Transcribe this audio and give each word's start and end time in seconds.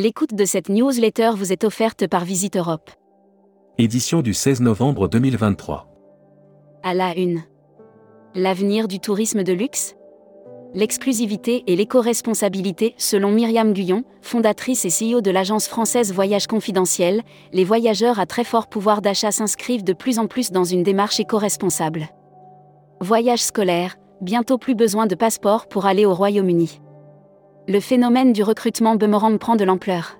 L'écoute 0.00 0.32
de 0.32 0.44
cette 0.44 0.68
newsletter 0.68 1.32
vous 1.34 1.52
est 1.52 1.64
offerte 1.64 2.06
par 2.06 2.24
Visite 2.24 2.56
Europe. 2.56 2.88
Édition 3.78 4.22
du 4.22 4.32
16 4.32 4.60
novembre 4.60 5.08
2023. 5.08 5.88
À 6.84 6.94
la 6.94 7.18
une. 7.18 7.42
L'avenir 8.36 8.86
du 8.86 9.00
tourisme 9.00 9.42
de 9.42 9.52
luxe 9.52 9.96
L'exclusivité 10.72 11.64
et 11.66 11.74
l'éco-responsabilité, 11.74 12.94
selon 12.96 13.32
Myriam 13.32 13.72
Guyon, 13.72 14.04
fondatrice 14.22 14.84
et 14.84 14.90
CEO 14.90 15.20
de 15.20 15.32
l'agence 15.32 15.66
française 15.66 16.12
Voyage 16.12 16.46
Confidentiel, 16.46 17.22
les 17.52 17.64
voyageurs 17.64 18.20
à 18.20 18.26
très 18.26 18.44
fort 18.44 18.68
pouvoir 18.68 19.02
d'achat 19.02 19.32
s'inscrivent 19.32 19.82
de 19.82 19.94
plus 19.94 20.20
en 20.20 20.28
plus 20.28 20.52
dans 20.52 20.62
une 20.62 20.84
démarche 20.84 21.18
éco-responsable. 21.18 22.06
Voyage 23.00 23.42
scolaire, 23.42 23.96
bientôt 24.20 24.58
plus 24.58 24.76
besoin 24.76 25.08
de 25.08 25.16
passeport 25.16 25.66
pour 25.66 25.86
aller 25.86 26.06
au 26.06 26.14
Royaume-Uni 26.14 26.82
le 27.68 27.80
phénomène 27.80 28.32
du 28.32 28.42
recrutement 28.42 28.96
boomerang 28.96 29.38
prend 29.38 29.54
de 29.54 29.64
l'ampleur. 29.64 30.18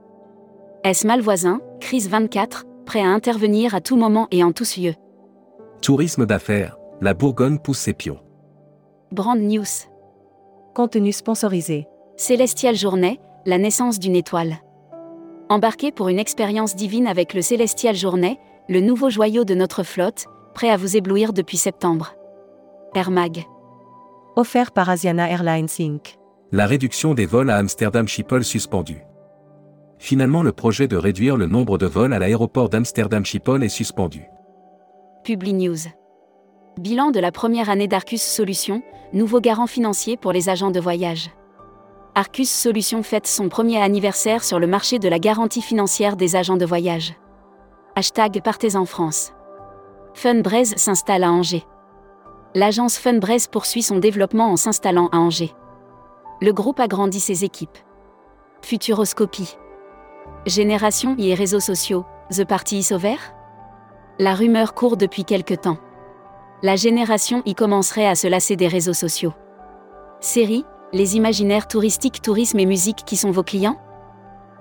Est-ce 0.85 1.07
malvoisin, 1.07 1.63
crise 1.81 2.09
24, 2.11 2.67
prêt 2.85 3.01
à 3.01 3.09
intervenir 3.09 3.75
à 3.75 3.81
tout 3.81 3.97
moment 3.97 4.29
et 4.31 4.45
en 4.45 4.53
tous 4.53 4.77
lieux 4.77 4.95
Tourisme 5.81 6.27
d'affaires, 6.27 6.77
la 7.01 7.15
Bourgogne 7.15 7.59
pousse 7.59 7.79
ses 7.79 7.95
pions. 7.95 8.19
Brand 9.13 9.41
News. 9.41 9.65
Contenu 10.75 11.11
sponsorisé. 11.11 11.87
Célestial 12.19 12.77
Journée, 12.77 13.19
la 13.47 13.57
naissance 13.57 13.99
d'une 13.99 14.17
étoile. 14.17 14.57
Embarquez 15.49 15.91
pour 15.91 16.09
une 16.11 16.19
expérience 16.19 16.77
divine 16.77 17.07
avec 17.07 17.33
le 17.33 17.41
Célestial 17.41 17.97
Journée, 17.97 18.39
le 18.69 18.83
nouveau 18.83 19.09
joyau 19.09 19.45
de 19.45 19.55
notre 19.55 19.85
flotte, 19.85 20.27
prêt 20.55 20.69
à 20.69 20.77
vous 20.77 20.99
éblouir 20.99 21.33
depuis 21.33 21.57
septembre. 21.57 22.15
Air 22.95 23.11
Mag. 23.11 23.47
Offert 24.37 24.71
par 24.71 24.91
Asiana 24.91 25.31
Airlines 25.31 25.69
Inc 25.81 26.18
la 26.51 26.67
réduction 26.67 27.13
des 27.13 27.27
vols 27.27 27.51
à 27.51 27.57
Amsterdam 27.57 28.09
Schiphol 28.09 28.43
suspendue. 28.43 29.03
Finalement 29.99 30.43
le 30.43 30.53
projet 30.53 30.89
de 30.89 30.97
réduire 30.97 31.37
le 31.37 31.47
nombre 31.47 31.77
de 31.77 31.87
vols 31.87 32.15
à 32.15 32.19
l'aéroport 32.19 32.71
d'Amsterdam 32.71 33.25
Schiphol 33.25 33.63
est 33.63 33.69
suspendu. 33.69 34.25
Publi 35.25 35.53
News. 35.53 35.77
Bilan 36.81 37.11
de 37.11 37.21
la 37.21 37.33
première 37.33 37.69
année 37.69 37.89
d'Arcus 37.89 38.23
Solutions, 38.23 38.83
nouveau 39.13 39.41
garant 39.41 39.67
financier 39.67 40.17
pour 40.17 40.33
les 40.33 40.49
agents 40.49 40.71
de 40.71 40.81
voyage. 40.81 41.31
Arcus 42.15 42.49
Solutions 42.49 43.03
fête 43.03 43.27
son 43.27 43.51
premier 43.51 43.83
anniversaire 43.83 44.43
sur 44.43 44.59
le 44.59 44.67
marché 44.67 44.99
de 44.99 45.09
la 45.09 45.19
garantie 45.19 45.63
financière 45.63 46.17
des 46.17 46.35
agents 46.35 46.57
de 46.57 46.65
voyage. 46.65 47.15
Hashtag 47.95 48.41
Partez 48.43 48.75
en 48.75 48.87
France. 48.87 49.35
Funbraise 50.15 50.75
s'installe 50.77 51.25
à 51.25 51.31
Angers. 51.31 51.67
L'agence 52.55 52.97
Funbraise 52.97 53.49
poursuit 53.49 53.83
son 53.83 53.99
développement 53.99 54.51
en 54.51 54.57
s'installant 54.57 55.09
à 55.09 55.19
Angers 55.19 55.53
le 56.41 56.53
groupe 56.53 56.81
agrandit 56.81 57.21
ses 57.21 57.45
équipes. 57.45 57.79
Futuroscopie. 58.63 59.57
Génération 60.47 61.17
et 61.19 61.35
réseaux 61.35 61.61
sociaux, 61.61 62.05
The 62.31 62.45
Party 62.45 62.79
is 62.79 62.93
over? 62.93 63.17
La 64.19 64.35
rumeur 64.35 64.75
court 64.75 64.97
depuis 64.97 65.25
quelque 65.25 65.55
temps. 65.55 65.79
La 66.63 66.77
génération 66.77 67.43
y 67.45 67.55
commencerait 67.55 68.07
à 68.07 68.15
se 68.15 68.27
lasser 68.27 68.57
des 68.57 68.69
réseaux 68.69 68.93
sociaux. 68.93 69.33
Série, 70.21 70.65
les 70.93 71.17
imaginaires 71.17 71.69
touristiques, 71.69 72.23
tourisme 72.23 72.59
et 72.59 72.67
musique 72.67 73.05
qui 73.05 73.17
sont 73.17 73.31
vos 73.31 73.45
clients? 73.45 73.81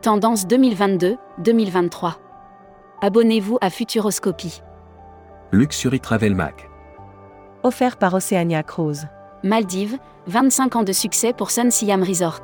Tendance 0.01 0.45
2022-2023. 0.47 2.13
Abonnez-vous 3.01 3.57
à 3.61 3.69
Futuroscopie. 3.69 4.61
Luxury 5.51 5.99
Travel 5.99 6.35
Mac. 6.35 6.69
Offert 7.63 7.97
par 7.97 8.13
Oceania 8.13 8.61
Cruise. 8.63 9.07
Maldives, 9.43 9.97
25 10.27 10.75
ans 10.77 10.83
de 10.83 10.91
succès 10.91 11.31
pour 11.31 11.51
Sun 11.51 11.69
Siam 11.69 12.01
Resort. 12.01 12.41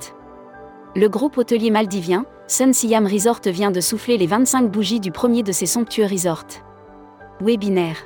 Le 0.96 1.08
groupe 1.08 1.38
hôtelier 1.38 1.72
maldivien, 1.72 2.26
Sun 2.48 2.72
Siam 2.72 3.08
Resort 3.08 3.42
vient 3.46 3.72
de 3.72 3.82
souffler 3.82 4.18
les 4.18 4.28
25 4.28 4.72
bougies 4.72 5.00
du 5.00 5.12
premier 5.12 5.42
de 5.42 5.52
ses 5.52 5.66
somptueux 5.66 6.06
resorts. 6.06 6.46
Webinaire. 7.42 7.98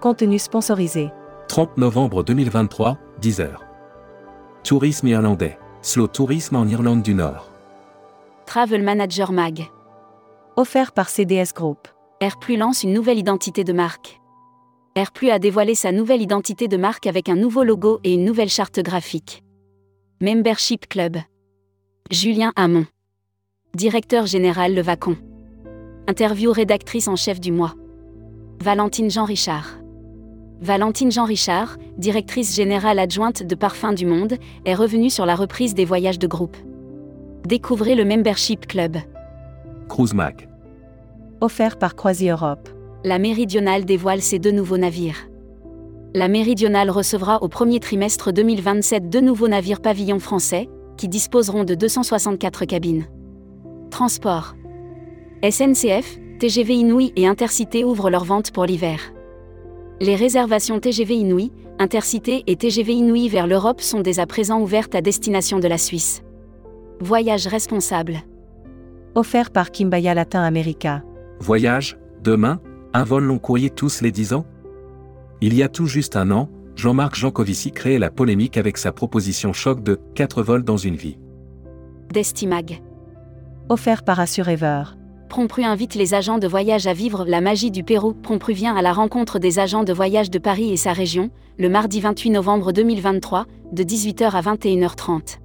Contenu 0.00 0.38
sponsorisé. 0.38 1.10
30 1.48 1.76
novembre 1.76 2.22
2023, 2.22 2.96
10h. 3.20 3.50
Tourisme 4.64 5.08
irlandais. 5.08 5.58
Slow 5.82 6.06
Tourisme 6.06 6.56
en 6.56 6.66
Irlande 6.66 7.02
du 7.02 7.14
Nord. 7.14 7.50
Travel 8.46 8.82
Manager 8.82 9.32
Mag. 9.32 9.68
Offert 10.56 10.92
par 10.92 11.08
CDS 11.08 11.52
Group. 11.54 11.88
Airplus 12.20 12.56
lance 12.56 12.82
une 12.82 12.92
nouvelle 12.92 13.18
identité 13.18 13.64
de 13.64 13.72
marque. 13.72 14.19
Airplus 14.96 15.30
a 15.30 15.38
dévoilé 15.38 15.76
sa 15.76 15.92
nouvelle 15.92 16.20
identité 16.20 16.66
de 16.66 16.76
marque 16.76 17.06
avec 17.06 17.28
un 17.28 17.36
nouveau 17.36 17.62
logo 17.62 18.00
et 18.02 18.14
une 18.14 18.24
nouvelle 18.24 18.48
charte 18.48 18.80
graphique. 18.80 19.44
Membership 20.20 20.88
Club. 20.88 21.16
Julien 22.10 22.52
Hamon. 22.56 22.86
Directeur 23.72 24.26
général 24.26 24.74
Le 24.74 24.82
Vacon. 24.82 25.16
Interview 26.08 26.50
rédactrice 26.50 27.06
en 27.06 27.14
chef 27.14 27.40
du 27.40 27.52
mois. 27.52 27.74
Valentine 28.60 29.12
Jean-Richard. 29.12 29.78
Valentine 30.60 31.12
Jean-Richard, 31.12 31.76
directrice 31.96 32.56
générale 32.56 32.98
adjointe 32.98 33.44
de 33.44 33.54
Parfums 33.54 33.94
du 33.94 34.06
Monde, 34.06 34.38
est 34.64 34.74
revenue 34.74 35.08
sur 35.08 35.24
la 35.24 35.36
reprise 35.36 35.74
des 35.74 35.84
voyages 35.84 36.18
de 36.18 36.26
groupe. 36.26 36.56
Découvrez 37.46 37.94
le 37.94 38.04
Membership 38.04 38.66
Club. 38.66 38.96
Cruise 39.88 40.14
Mag. 40.14 40.48
Offert 41.40 41.78
par 41.78 41.94
Croisi 41.94 42.28
Europe 42.28 42.68
la 43.04 43.18
Méridionale 43.18 43.84
dévoile 43.84 44.20
ses 44.20 44.38
deux 44.38 44.50
nouveaux 44.50 44.76
navires. 44.76 45.28
La 46.14 46.28
Méridionale 46.28 46.90
recevra 46.90 47.42
au 47.42 47.48
premier 47.48 47.80
trimestre 47.80 48.32
2027 48.32 49.08
deux 49.08 49.20
nouveaux 49.20 49.48
navires 49.48 49.80
pavillons 49.80 50.18
français, 50.18 50.68
qui 50.96 51.08
disposeront 51.08 51.64
de 51.64 51.74
264 51.74 52.66
cabines. 52.66 53.06
Transport. 53.90 54.54
SNCF, 55.42 56.18
TGV 56.38 56.74
Inouï 56.74 57.12
et 57.16 57.26
Intercité 57.26 57.84
ouvrent 57.84 58.10
leurs 58.10 58.24
ventes 58.24 58.50
pour 58.50 58.66
l'hiver. 58.66 59.00
Les 60.00 60.14
réservations 60.14 60.78
TGV 60.78 61.14
Inouï, 61.14 61.52
Intercité 61.78 62.42
et 62.46 62.56
TGV 62.56 62.92
Inouï 62.92 63.28
vers 63.28 63.46
l'Europe 63.46 63.80
sont 63.80 64.00
dès 64.00 64.20
à 64.20 64.26
présent 64.26 64.60
ouvertes 64.60 64.94
à 64.94 65.00
destination 65.00 65.58
de 65.58 65.68
la 65.68 65.78
Suisse. 65.78 66.22
Voyage 67.00 67.46
responsable. 67.46 68.18
Offert 69.14 69.50
par 69.50 69.70
Kimbaya 69.70 70.12
Latin 70.12 70.42
America. 70.42 71.02
Voyage, 71.40 71.98
demain, 72.22 72.60
un 72.92 73.04
vol 73.04 73.24
long 73.24 73.38
courrier 73.38 73.70
tous 73.70 74.00
les 74.00 74.10
10 74.10 74.32
ans? 74.34 74.44
Il 75.40 75.54
y 75.54 75.62
a 75.62 75.68
tout 75.68 75.86
juste 75.86 76.16
un 76.16 76.30
an, 76.30 76.48
Jean-Marc 76.76 77.14
Jancovici 77.14 77.72
créait 77.72 77.98
la 77.98 78.10
polémique 78.10 78.56
avec 78.56 78.78
sa 78.78 78.92
proposition 78.92 79.52
choc 79.52 79.82
de 79.82 80.00
4 80.14 80.42
vols 80.42 80.64
dans 80.64 80.76
une 80.76 80.96
vie. 80.96 81.18
Destimag. 82.12 82.82
Offert 83.68 84.02
par 84.02 84.18
Assurever. 84.18 84.82
Prompru 85.28 85.62
invite 85.62 85.94
les 85.94 86.14
agents 86.14 86.38
de 86.38 86.48
voyage 86.48 86.88
à 86.88 86.92
vivre 86.92 87.24
la 87.24 87.40
magie 87.40 87.70
du 87.70 87.84
Pérou. 87.84 88.14
Prompru 88.14 88.52
vient 88.52 88.74
à 88.74 88.82
la 88.82 88.92
rencontre 88.92 89.38
des 89.38 89.60
agents 89.60 89.84
de 89.84 89.92
voyage 89.92 90.30
de 90.30 90.40
Paris 90.40 90.72
et 90.72 90.76
sa 90.76 90.92
région, 90.92 91.30
le 91.58 91.68
mardi 91.68 92.00
28 92.00 92.30
novembre 92.30 92.72
2023, 92.72 93.46
de 93.72 93.82
18h 93.84 94.30
à 94.32 94.40
21h30. 94.40 95.38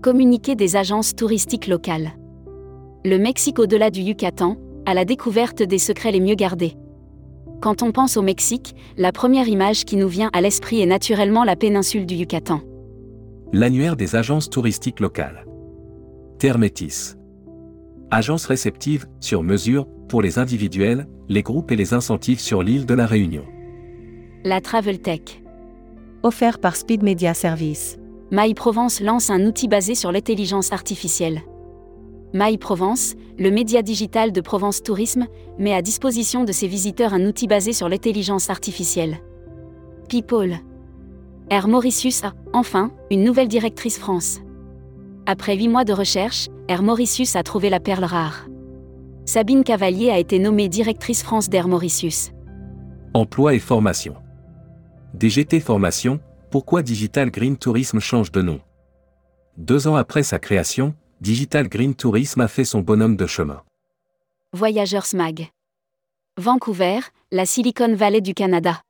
Communiqué 0.00 0.54
des 0.54 0.76
agences 0.76 1.14
touristiques 1.14 1.66
locales. 1.66 2.12
Le 3.04 3.18
Mexique 3.18 3.58
au-delà 3.58 3.90
du 3.90 4.00
Yucatan, 4.00 4.56
à 4.86 4.94
la 4.94 5.04
découverte 5.04 5.62
des 5.62 5.78
secrets 5.78 6.12
les 6.12 6.20
mieux 6.20 6.34
gardés. 6.34 6.74
Quand 7.60 7.82
on 7.82 7.92
pense 7.92 8.16
au 8.16 8.22
Mexique, 8.22 8.74
la 8.96 9.12
première 9.12 9.46
image 9.46 9.84
qui 9.84 9.96
nous 9.96 10.08
vient 10.08 10.30
à 10.32 10.40
l'esprit 10.40 10.80
est 10.80 10.86
naturellement 10.86 11.44
la 11.44 11.54
péninsule 11.54 12.06
du 12.06 12.14
Yucatan. 12.16 12.60
L'annuaire 13.52 13.96
des 13.96 14.16
agences 14.16 14.50
touristiques 14.50 14.98
locales. 14.98 15.46
Terre 16.38 16.58
Métis. 16.58 17.16
Agence 18.10 18.46
réceptive, 18.46 19.06
sur 19.20 19.42
mesure, 19.42 19.86
pour 20.08 20.22
les 20.22 20.38
individuels, 20.38 21.06
les 21.28 21.42
groupes 21.42 21.70
et 21.70 21.76
les 21.76 21.94
incentives 21.94 22.40
sur 22.40 22.62
l'île 22.62 22.84
de 22.84 22.94
la 22.94 23.06
Réunion. 23.06 23.44
La 24.44 24.60
Travel 24.60 25.00
Tech. 25.00 25.42
Offert 26.24 26.58
par 26.58 26.74
Speed 26.74 27.02
Media 27.02 27.32
Service. 27.32 27.98
My 28.32 28.54
Provence 28.54 29.00
lance 29.00 29.30
un 29.30 29.46
outil 29.46 29.68
basé 29.68 29.94
sur 29.94 30.10
l'intelligence 30.10 30.72
artificielle. 30.72 31.42
My 32.34 32.56
Provence, 32.56 33.14
le 33.38 33.50
média 33.50 33.82
digital 33.82 34.32
de 34.32 34.40
Provence 34.40 34.82
Tourisme, 34.82 35.26
met 35.58 35.74
à 35.74 35.82
disposition 35.82 36.44
de 36.44 36.52
ses 36.52 36.66
visiteurs 36.66 37.12
un 37.12 37.26
outil 37.26 37.46
basé 37.46 37.74
sur 37.74 37.90
l'intelligence 37.90 38.48
artificielle. 38.48 39.18
People. 40.08 40.56
Air 41.50 41.68
Mauritius 41.68 42.24
a, 42.24 42.32
enfin, 42.54 42.90
une 43.10 43.22
nouvelle 43.22 43.48
directrice 43.48 43.98
France. 43.98 44.40
Après 45.26 45.56
huit 45.56 45.68
mois 45.68 45.84
de 45.84 45.92
recherche, 45.92 46.48
Air 46.68 46.82
Mauritius 46.82 47.36
a 47.36 47.42
trouvé 47.42 47.68
la 47.68 47.80
perle 47.80 48.04
rare. 48.04 48.46
Sabine 49.26 49.62
Cavalier 49.62 50.10
a 50.10 50.18
été 50.18 50.38
nommée 50.38 50.70
directrice 50.70 51.22
France 51.22 51.50
d'Air 51.50 51.68
Mauritius. 51.68 52.30
Emploi 53.12 53.54
et 53.54 53.58
formation. 53.58 54.14
DGT 55.12 55.60
Formation, 55.60 56.18
pourquoi 56.50 56.80
Digital 56.80 57.30
Green 57.30 57.58
Tourisme 57.58 58.00
change 58.00 58.32
de 58.32 58.40
nom? 58.40 58.60
Deux 59.58 59.86
ans 59.86 59.96
après 59.96 60.22
sa 60.22 60.38
création, 60.38 60.94
Digital 61.22 61.68
Green 61.68 61.94
Tourism 61.94 62.40
a 62.40 62.48
fait 62.48 62.64
son 62.64 62.80
bonhomme 62.80 63.14
de 63.14 63.28
chemin. 63.28 63.62
Voyageurs 64.52 65.06
Mag. 65.14 65.50
Vancouver, 66.36 66.98
la 67.30 67.46
Silicon 67.46 67.94
Valley 67.94 68.20
du 68.20 68.34
Canada. 68.34 68.82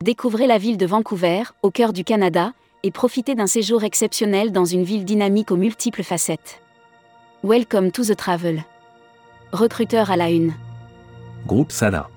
Découvrez 0.00 0.46
la 0.46 0.58
ville 0.58 0.76
de 0.76 0.86
Vancouver, 0.86 1.42
au 1.64 1.72
cœur 1.72 1.92
du 1.92 2.04
Canada, 2.04 2.52
et 2.84 2.92
profitez 2.92 3.34
d'un 3.34 3.48
séjour 3.48 3.82
exceptionnel 3.82 4.52
dans 4.52 4.66
une 4.66 4.84
ville 4.84 5.04
dynamique 5.04 5.50
aux 5.50 5.56
multiples 5.56 6.04
facettes. 6.04 6.62
Welcome 7.42 7.90
to 7.90 8.04
the 8.04 8.14
travel. 8.14 8.62
Recruteur 9.50 10.12
à 10.12 10.16
la 10.16 10.30
une. 10.30 10.54
Groupe 11.44 11.72
Sala. 11.72 12.08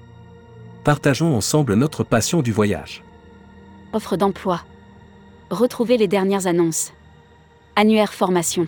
Partageons 0.84 1.36
ensemble 1.36 1.74
notre 1.74 2.04
passion 2.04 2.44
du 2.44 2.52
voyage. 2.52 3.04
Offre 3.92 4.18
d'emploi. 4.18 4.62
Retrouvez 5.50 5.98
les 5.98 6.08
dernières 6.08 6.46
annonces. 6.46 6.94
Annuaire 7.76 8.14
formation. 8.14 8.68